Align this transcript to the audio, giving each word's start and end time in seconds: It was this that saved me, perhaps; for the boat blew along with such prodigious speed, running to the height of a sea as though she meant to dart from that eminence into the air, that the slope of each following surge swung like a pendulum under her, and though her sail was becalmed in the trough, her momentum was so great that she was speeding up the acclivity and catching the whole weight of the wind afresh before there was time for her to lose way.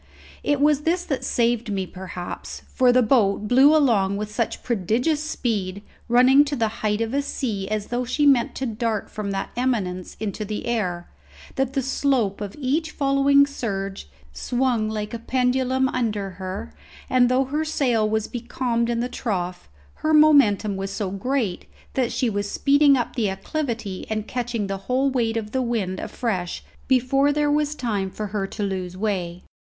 It 0.41 0.59
was 0.59 0.81
this 0.81 1.05
that 1.05 1.23
saved 1.23 1.71
me, 1.71 1.85
perhaps; 1.85 2.63
for 2.73 2.91
the 2.91 3.03
boat 3.03 3.47
blew 3.47 3.75
along 3.77 4.17
with 4.17 4.33
such 4.33 4.63
prodigious 4.63 5.23
speed, 5.23 5.83
running 6.09 6.43
to 6.45 6.55
the 6.55 6.69
height 6.81 7.01
of 7.01 7.13
a 7.13 7.21
sea 7.21 7.67
as 7.69 7.89
though 7.89 8.03
she 8.03 8.25
meant 8.25 8.55
to 8.55 8.65
dart 8.65 9.11
from 9.11 9.29
that 9.29 9.51
eminence 9.55 10.17
into 10.19 10.43
the 10.43 10.65
air, 10.65 11.07
that 11.53 11.73
the 11.73 11.83
slope 11.83 12.41
of 12.41 12.55
each 12.57 12.89
following 12.89 13.45
surge 13.45 14.09
swung 14.33 14.89
like 14.89 15.13
a 15.13 15.19
pendulum 15.19 15.87
under 15.89 16.31
her, 16.31 16.73
and 17.07 17.29
though 17.29 17.45
her 17.45 17.63
sail 17.63 18.09
was 18.09 18.27
becalmed 18.27 18.89
in 18.89 19.01
the 19.01 19.07
trough, 19.07 19.69
her 20.01 20.15
momentum 20.15 20.77
was 20.77 20.89
so 20.89 21.11
great 21.11 21.67
that 21.93 22.11
she 22.11 22.27
was 22.27 22.49
speeding 22.49 22.97
up 22.97 23.15
the 23.15 23.29
acclivity 23.29 24.07
and 24.09 24.27
catching 24.27 24.65
the 24.65 24.77
whole 24.89 25.11
weight 25.11 25.37
of 25.37 25.51
the 25.51 25.61
wind 25.61 25.99
afresh 25.99 26.63
before 26.87 27.31
there 27.31 27.51
was 27.51 27.75
time 27.75 28.09
for 28.09 28.25
her 28.33 28.47
to 28.47 28.63
lose 28.63 28.97
way. 28.97 29.43